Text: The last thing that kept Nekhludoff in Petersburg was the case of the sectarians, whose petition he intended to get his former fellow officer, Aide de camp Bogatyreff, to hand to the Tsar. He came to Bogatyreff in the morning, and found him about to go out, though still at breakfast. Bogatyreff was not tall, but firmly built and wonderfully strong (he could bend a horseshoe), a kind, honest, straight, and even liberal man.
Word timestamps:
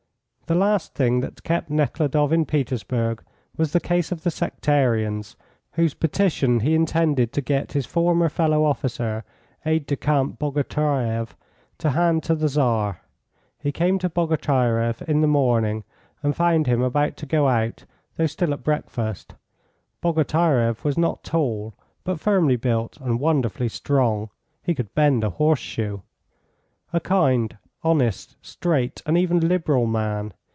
The 0.47 0.57
last 0.59 0.95
thing 0.95 1.21
that 1.21 1.45
kept 1.45 1.69
Nekhludoff 1.69 2.33
in 2.33 2.43
Petersburg 2.45 3.23
was 3.55 3.71
the 3.71 3.79
case 3.79 4.11
of 4.11 4.23
the 4.23 4.29
sectarians, 4.29 5.37
whose 5.75 5.93
petition 5.93 6.59
he 6.59 6.75
intended 6.75 7.31
to 7.31 7.39
get 7.39 7.71
his 7.71 7.85
former 7.85 8.27
fellow 8.27 8.65
officer, 8.65 9.23
Aide 9.65 9.85
de 9.87 9.95
camp 9.95 10.39
Bogatyreff, 10.39 11.37
to 11.77 11.91
hand 11.91 12.23
to 12.23 12.35
the 12.35 12.49
Tsar. 12.49 12.99
He 13.59 13.71
came 13.71 13.97
to 13.99 14.09
Bogatyreff 14.09 15.01
in 15.03 15.21
the 15.21 15.27
morning, 15.27 15.85
and 16.21 16.35
found 16.35 16.67
him 16.67 16.81
about 16.81 17.15
to 17.15 17.25
go 17.25 17.47
out, 17.47 17.85
though 18.17 18.27
still 18.27 18.51
at 18.53 18.61
breakfast. 18.61 19.35
Bogatyreff 20.01 20.83
was 20.83 20.97
not 20.97 21.23
tall, 21.23 21.75
but 22.03 22.19
firmly 22.19 22.57
built 22.57 22.97
and 22.97 23.21
wonderfully 23.21 23.69
strong 23.69 24.29
(he 24.61 24.75
could 24.75 24.93
bend 24.93 25.23
a 25.23 25.29
horseshoe), 25.29 25.99
a 26.91 26.99
kind, 26.99 27.57
honest, 27.83 28.35
straight, 28.41 29.01
and 29.05 29.17
even 29.17 29.39
liberal 29.39 29.85
man. 29.85 30.33